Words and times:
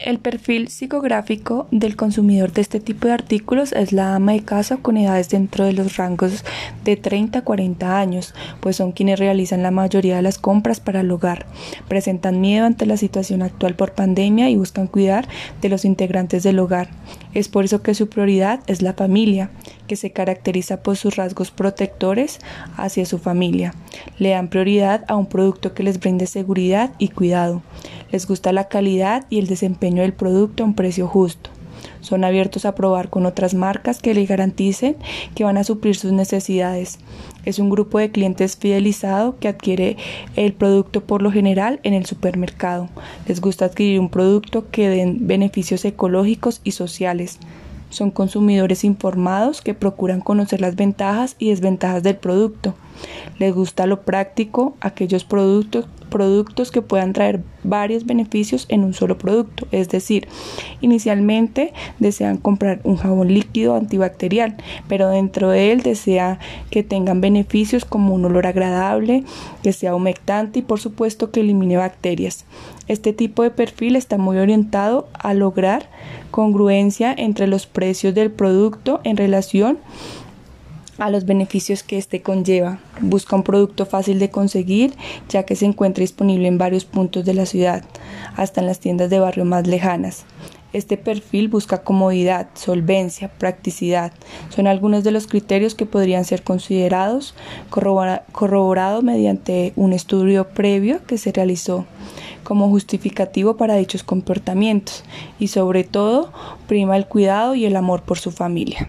El 0.00 0.18
perfil 0.18 0.68
psicográfico 0.68 1.68
del 1.70 1.94
consumidor 1.94 2.52
de 2.52 2.62
este 2.62 2.80
tipo 2.80 3.06
de 3.06 3.12
artículos 3.12 3.72
es 3.72 3.92
la 3.92 4.14
ama 4.14 4.32
de 4.32 4.42
casa 4.42 4.78
con 4.78 4.96
edades 4.96 5.28
dentro 5.28 5.66
de 5.66 5.74
los 5.74 5.98
rangos 5.98 6.42
de 6.84 6.96
30 6.96 7.40
a 7.40 7.42
40 7.42 7.98
años, 7.98 8.34
pues 8.60 8.76
son 8.76 8.92
quienes 8.92 9.18
realizan 9.18 9.62
la 9.62 9.70
mayoría 9.70 10.16
de 10.16 10.22
las 10.22 10.38
compras 10.38 10.80
para 10.80 11.00
el 11.00 11.10
hogar. 11.10 11.44
Presentan 11.86 12.40
miedo 12.40 12.64
ante 12.64 12.86
la 12.86 12.96
situación 12.96 13.42
actual 13.42 13.74
por 13.74 13.92
pandemia 13.92 14.48
y 14.48 14.56
buscan 14.56 14.86
cuidar 14.86 15.28
de 15.60 15.68
los 15.68 15.84
integrantes 15.84 16.44
del 16.44 16.60
hogar. 16.60 16.88
Es 17.34 17.48
por 17.48 17.66
eso 17.66 17.82
que 17.82 17.94
su 17.94 18.08
prioridad 18.08 18.60
es 18.68 18.80
la 18.80 18.94
familia, 18.94 19.50
que 19.86 19.96
se 19.96 20.12
caracteriza 20.12 20.82
por 20.82 20.96
sus 20.96 21.16
rasgos 21.16 21.50
protectores 21.50 22.38
hacia 22.78 23.04
su 23.04 23.18
familia. 23.18 23.74
Le 24.18 24.30
dan 24.30 24.48
prioridad 24.48 25.04
a 25.08 25.16
un 25.16 25.26
producto 25.26 25.74
que 25.74 25.82
les 25.82 26.00
brinde 26.00 26.26
seguridad 26.26 26.92
y 26.98 27.08
cuidado. 27.08 27.60
Les 28.12 28.26
gusta 28.26 28.52
la 28.52 28.68
calidad 28.68 29.26
y 29.30 29.38
el 29.38 29.46
desempeño 29.46 30.02
del 30.02 30.12
producto 30.12 30.62
a 30.62 30.66
un 30.66 30.74
precio 30.74 31.06
justo. 31.06 31.50
Son 32.00 32.24
abiertos 32.24 32.64
a 32.64 32.74
probar 32.74 33.10
con 33.10 33.26
otras 33.26 33.54
marcas 33.54 34.00
que 34.00 34.14
les 34.14 34.28
garanticen 34.28 34.96
que 35.34 35.44
van 35.44 35.58
a 35.58 35.64
suplir 35.64 35.96
sus 35.96 36.12
necesidades. 36.12 36.98
Es 37.44 37.58
un 37.58 37.70
grupo 37.70 37.98
de 37.98 38.10
clientes 38.10 38.56
fidelizado 38.56 39.38
que 39.38 39.48
adquiere 39.48 39.96
el 40.36 40.52
producto 40.52 41.02
por 41.02 41.22
lo 41.22 41.30
general 41.30 41.80
en 41.82 41.94
el 41.94 42.06
supermercado. 42.06 42.88
Les 43.26 43.40
gusta 43.40 43.66
adquirir 43.66 44.00
un 44.00 44.10
producto 44.10 44.70
que 44.70 44.88
den 44.88 45.26
beneficios 45.26 45.84
ecológicos 45.84 46.60
y 46.64 46.72
sociales. 46.72 47.38
Son 47.90 48.10
consumidores 48.10 48.84
informados 48.84 49.60
que 49.60 49.74
procuran 49.74 50.20
conocer 50.20 50.60
las 50.60 50.76
ventajas 50.76 51.36
y 51.38 51.50
desventajas 51.50 52.02
del 52.02 52.16
producto. 52.16 52.74
Les 53.38 53.54
gusta 53.54 53.86
lo 53.86 54.02
práctico, 54.02 54.74
aquellos 54.80 55.24
productos 55.24 55.86
productos 56.10 56.70
que 56.70 56.82
puedan 56.82 57.14
traer 57.14 57.40
varios 57.62 58.04
beneficios 58.04 58.66
en 58.68 58.84
un 58.84 58.92
solo 58.92 59.16
producto. 59.16 59.66
Es 59.70 59.88
decir, 59.88 60.28
inicialmente 60.82 61.72
desean 61.98 62.36
comprar 62.36 62.80
un 62.84 62.96
jabón 62.96 63.32
líquido 63.32 63.76
antibacterial, 63.76 64.56
pero 64.88 65.08
dentro 65.08 65.48
de 65.48 65.72
él 65.72 65.82
desea 65.82 66.38
que 66.70 66.82
tengan 66.82 67.22
beneficios 67.22 67.86
como 67.86 68.14
un 68.14 68.24
olor 68.26 68.46
agradable, 68.46 69.24
que 69.62 69.72
sea 69.72 69.94
humectante 69.94 70.58
y 70.58 70.62
por 70.62 70.80
supuesto 70.80 71.30
que 71.30 71.40
elimine 71.40 71.78
bacterias. 71.78 72.44
Este 72.88 73.12
tipo 73.12 73.42
de 73.42 73.50
perfil 73.50 73.96
está 73.96 74.18
muy 74.18 74.36
orientado 74.38 75.08
a 75.12 75.32
lograr 75.32 75.88
congruencia 76.30 77.14
entre 77.16 77.46
los 77.46 77.66
precios 77.66 78.14
del 78.14 78.30
producto 78.30 79.00
en 79.04 79.16
relación 79.16 79.78
a 80.98 81.10
los 81.10 81.24
beneficios 81.24 81.82
que 81.82 81.98
éste 81.98 82.22
conlleva. 82.22 82.78
Busca 83.00 83.34
un 83.34 83.42
producto 83.42 83.86
fácil 83.86 84.18
de 84.18 84.30
conseguir, 84.30 84.94
ya 85.28 85.44
que 85.44 85.56
se 85.56 85.64
encuentra 85.64 86.02
disponible 86.02 86.46
en 86.46 86.58
varios 86.58 86.84
puntos 86.84 87.24
de 87.24 87.34
la 87.34 87.46
ciudad, 87.46 87.84
hasta 88.36 88.60
en 88.60 88.66
las 88.66 88.80
tiendas 88.80 89.10
de 89.10 89.18
barrio 89.18 89.44
más 89.44 89.66
lejanas. 89.66 90.24
Este 90.72 90.96
perfil 90.96 91.48
busca 91.48 91.82
comodidad, 91.82 92.48
solvencia, 92.54 93.28
practicidad. 93.28 94.12
Son 94.50 94.68
algunos 94.68 95.02
de 95.02 95.10
los 95.10 95.26
criterios 95.26 95.74
que 95.74 95.84
podrían 95.84 96.24
ser 96.24 96.44
considerados 96.44 97.34
corroborado 97.70 99.02
mediante 99.02 99.72
un 99.74 99.92
estudio 99.92 100.48
previo 100.48 101.00
que 101.06 101.18
se 101.18 101.32
realizó 101.32 101.86
como 102.42 102.68
justificativo 102.68 103.56
para 103.56 103.76
dichos 103.76 104.02
comportamientos 104.02 105.04
y 105.38 105.48
sobre 105.48 105.84
todo 105.84 106.32
prima 106.66 106.96
el 106.96 107.06
cuidado 107.06 107.54
y 107.54 107.66
el 107.66 107.76
amor 107.76 108.02
por 108.02 108.18
su 108.18 108.30
familia. 108.30 108.88